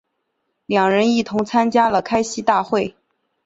[0.65, 2.95] 两人一同参加了开西大会。